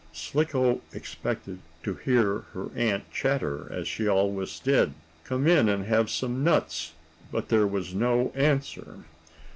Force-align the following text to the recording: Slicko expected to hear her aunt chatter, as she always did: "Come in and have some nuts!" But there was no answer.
Slicko 0.13 0.81
expected 0.93 1.59
to 1.83 1.93
hear 1.93 2.39
her 2.53 2.71
aunt 2.75 3.11
chatter, 3.11 3.67
as 3.71 3.87
she 3.87 4.07
always 4.07 4.59
did: 4.59 4.95
"Come 5.25 5.45
in 5.45 5.69
and 5.69 5.85
have 5.85 6.09
some 6.09 6.43
nuts!" 6.43 6.93
But 7.31 7.49
there 7.49 7.67
was 7.67 7.93
no 7.93 8.31
answer. 8.33 9.05